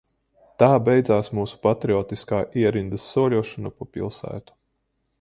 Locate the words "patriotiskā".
1.67-2.41